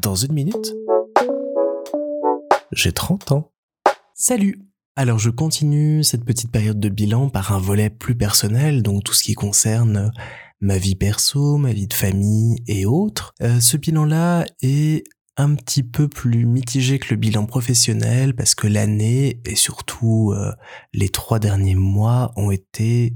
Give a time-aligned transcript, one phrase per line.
[0.00, 0.74] Dans une minute,
[2.72, 3.52] j'ai 30 ans.
[4.14, 4.60] Salut
[4.96, 9.12] alors je continue cette petite période de bilan par un volet plus personnel, donc tout
[9.12, 10.10] ce qui concerne
[10.60, 13.32] ma vie perso, ma vie de famille et autres.
[13.40, 15.04] Euh, ce bilan-là est
[15.36, 20.52] un petit peu plus mitigé que le bilan professionnel parce que l'année et surtout euh,
[20.92, 23.14] les trois derniers mois ont été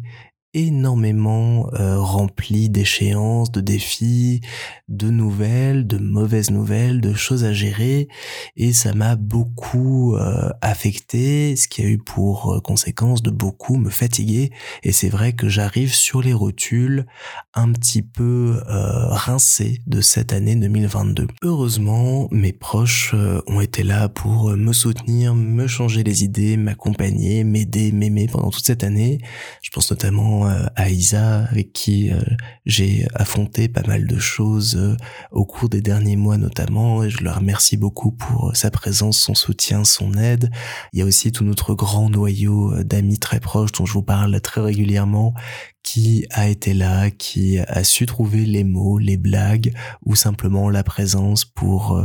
[0.54, 4.40] énormément euh, rempli d'échéances, de défis,
[4.88, 8.08] de nouvelles, de mauvaises nouvelles, de choses à gérer
[8.56, 13.76] et ça m'a beaucoup euh, affecté, ce qui a eu pour euh, conséquence de beaucoup
[13.76, 14.50] me fatiguer
[14.82, 17.06] et c'est vrai que j'arrive sur les rotules
[17.54, 21.26] un petit peu euh, rincé de cette année 2022.
[21.42, 23.14] Heureusement, mes proches
[23.46, 28.66] ont été là pour me soutenir, me changer les idées, m'accompagner, m'aider, m'aimer pendant toute
[28.66, 29.18] cette année.
[29.62, 32.20] Je pense notamment euh, à Isa avec qui euh,
[32.66, 34.96] j'ai affronté pas mal de choses euh,
[35.30, 39.34] au cours des derniers mois notamment et je le remercie beaucoup pour sa présence, son
[39.34, 40.50] soutien, son aide.
[40.92, 44.40] Il y a aussi tout notre grand noyau d'amis très proches dont je vous parle
[44.40, 45.34] très régulièrement
[45.82, 50.84] qui a été là, qui a su trouver les mots, les blagues ou simplement la
[50.84, 52.00] présence pour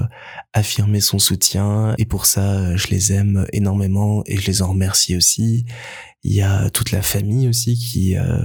[0.54, 5.16] affirmer son soutien et pour ça je les aime énormément et je les en remercie
[5.16, 5.66] aussi.
[6.24, 8.44] Il y a toute la famille aussi qui euh,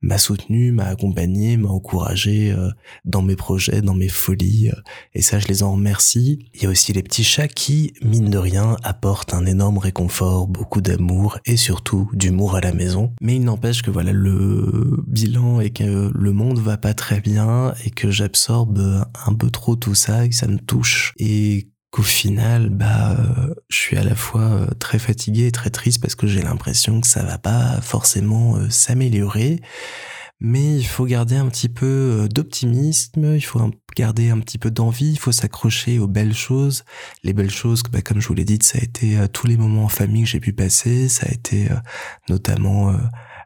[0.00, 2.70] m'a soutenu, m'a accompagné, m'a encouragé euh,
[3.04, 4.70] dans mes projets, dans mes folies.
[4.70, 4.80] Euh,
[5.14, 6.38] et ça, je les en remercie.
[6.54, 10.46] Il y a aussi les petits chats qui, mine de rien, apportent un énorme réconfort,
[10.46, 13.12] beaucoup d'amour et surtout d'humour à la maison.
[13.20, 17.74] Mais il n'empêche que voilà, le bilan est que le monde va pas très bien
[17.84, 21.12] et que j'absorbe un peu trop tout ça et que ça me touche.
[21.18, 25.70] Et qu'au final, bah, euh, je suis à la fois euh, très fatigué et très
[25.70, 29.60] triste parce que j'ai l'impression que ça va pas forcément euh, s'améliorer.
[30.40, 33.60] Mais il faut garder un petit peu d'optimisme, il faut
[33.96, 36.84] garder un petit peu d'envie, il faut s'accrocher aux belles choses.
[37.24, 39.86] Les belles choses, bah, comme je vous l'ai dit, ça a été tous les moments
[39.86, 41.66] en famille que j'ai pu passer, ça a été
[42.28, 42.96] notamment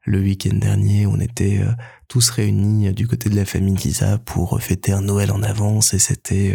[0.04, 1.62] le week-end dernier, on était
[2.12, 5.98] tous réunis du côté de la famille Giza pour fêter un Noël en avance et
[5.98, 6.54] c'était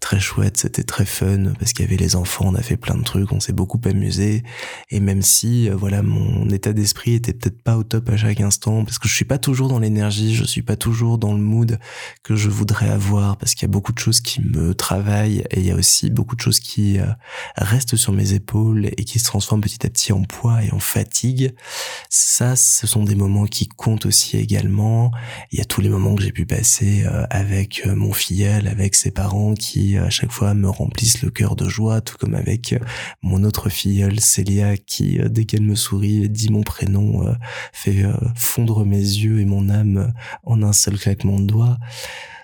[0.00, 2.96] très chouette, c'était très fun parce qu'il y avait les enfants, on a fait plein
[2.96, 4.42] de trucs, on s'est beaucoup amusé
[4.90, 8.42] et même si euh, voilà mon état d'esprit était peut-être pas au top à chaque
[8.42, 11.40] instant parce que je suis pas toujours dans l'énergie, je suis pas toujours dans le
[11.40, 11.78] mood
[12.22, 15.60] que je voudrais avoir parce qu'il y a beaucoup de choses qui me travaillent et
[15.60, 17.06] il y a aussi beaucoup de choses qui euh,
[17.56, 20.80] restent sur mes épaules et qui se transforment petit à petit en poids et en
[20.80, 21.54] fatigue.
[22.10, 24.81] Ça, ce sont des moments qui comptent aussi également.
[25.50, 28.94] Il y a tous les moments que j'ai pu passer euh, avec mon filleul, avec
[28.94, 32.72] ses parents qui à chaque fois me remplissent le cœur de joie, tout comme avec
[32.72, 32.78] euh,
[33.22, 37.32] mon autre filleule Célia qui euh, dès qu'elle me sourit dit mon prénom euh,
[37.72, 38.04] fait
[38.36, 40.12] fondre mes yeux et mon âme
[40.44, 41.78] en un seul claquement de doigts.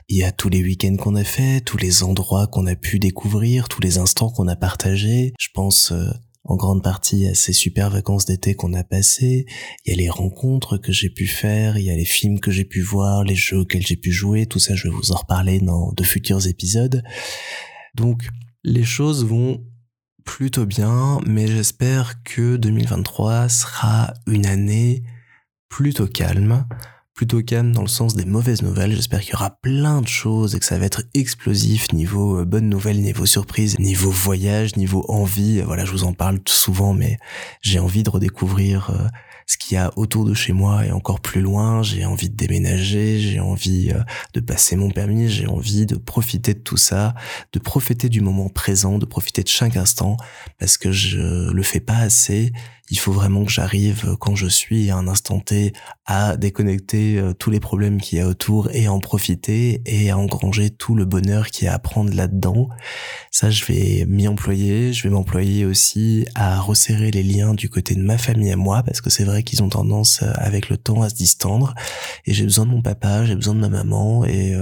[0.09, 2.99] Il y a tous les week-ends qu'on a fait, tous les endroits qu'on a pu
[2.99, 5.35] découvrir, tous les instants qu'on a partagés.
[5.39, 5.93] Je pense
[6.49, 9.45] en grande partie à ces super vacances d'été qu'on a passées,
[9.85, 12.51] il y a les rencontres que j'ai pu faire, il y a les films que
[12.51, 15.17] j'ai pu voir, les jeux auxquels j'ai pu jouer, tout ça je vais vous en
[15.17, 17.03] reparler dans de futurs épisodes.
[17.95, 18.29] Donc
[18.65, 19.63] les choses vont
[20.25, 25.03] plutôt bien, mais j'espère que 2023 sera une année
[25.69, 26.67] plutôt calme
[27.19, 28.95] plutôt calme dans le sens des mauvaises nouvelles.
[28.95, 32.45] J'espère qu'il y aura plein de choses et que ça va être explosif niveau euh,
[32.45, 35.61] bonnes nouvelles, niveau surprise, niveau voyage, niveau envie.
[35.63, 37.19] Voilà, je vous en parle souvent, mais
[37.61, 39.09] j'ai envie de redécouvrir euh,
[39.49, 41.83] ce qu'il y a autour de chez moi et encore plus loin.
[41.83, 43.99] J'ai envie de déménager, j'ai envie euh,
[44.35, 47.17] de passer mon permis, j'ai envie de profiter de tout ça,
[47.53, 50.17] de profiter du moment présent, de profiter de chaque instant
[50.61, 52.53] parce que je le fais pas assez
[52.91, 55.73] il faut vraiment que j'arrive euh, quand je suis à un instant T
[56.07, 60.11] à déconnecter euh, tous les problèmes qu'il y a autour et à en profiter et
[60.11, 62.69] à engranger tout le bonheur qu'il y a à prendre là-dedans.
[63.31, 64.93] Ça, je vais m'y employer.
[64.93, 68.83] Je vais m'employer aussi à resserrer les liens du côté de ma famille à moi
[68.83, 71.75] parce que c'est vrai qu'ils ont tendance euh, avec le temps à se distendre
[72.25, 74.55] et j'ai besoin de mon papa, j'ai besoin de ma maman et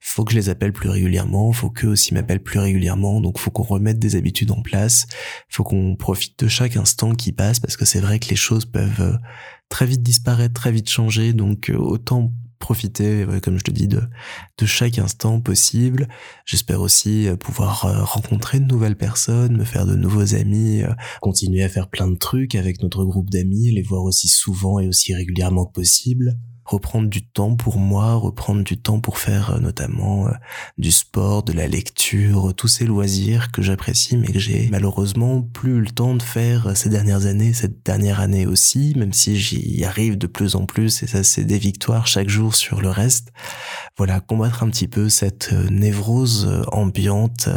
[0.00, 3.20] faut que je les appelle plus régulièrement, faut qu'eux aussi m'appellent plus régulièrement.
[3.20, 5.06] Donc faut qu'on remette des habitudes en place,
[5.48, 8.64] faut qu'on profite de chaque instant qui passe parce que c'est vrai que les choses
[8.64, 9.16] peuvent euh,
[9.68, 14.00] très vite disparaître, très vite changer, donc euh, autant profiter, comme je te dis, de,
[14.58, 16.06] de chaque instant possible.
[16.46, 20.82] J'espère aussi euh, pouvoir rencontrer de nouvelles personnes, me faire de nouveaux amis,
[21.20, 24.86] continuer à faire plein de trucs avec notre groupe d'amis, les voir aussi souvent et
[24.86, 26.38] aussi régulièrement que possible.
[26.64, 30.28] Reprendre du temps pour moi, reprendre du temps pour faire notamment
[30.78, 35.80] du sport, de la lecture, tous ces loisirs que j'apprécie mais que j'ai malheureusement plus
[35.80, 40.18] le temps de faire ces dernières années, cette dernière année aussi, même si j'y arrive
[40.18, 43.32] de plus en plus et ça c'est des victoires chaque jour sur le reste.
[43.96, 47.48] Voilà, combattre un petit peu cette névrose ambiante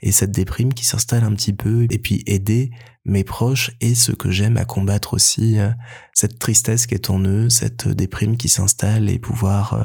[0.00, 2.70] et cette déprime qui s'installe un petit peu et puis aider
[3.04, 5.70] mes proches et ce que j'aime à combattre aussi, euh,
[6.12, 9.84] cette tristesse qui est en eux, cette euh, déprime qui s'installe et pouvoir euh,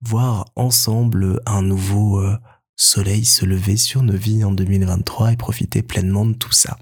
[0.00, 2.22] voir ensemble un nouveau
[2.76, 6.78] soleil se lever sur nos vies en 2023 et profiter pleinement de tout ça.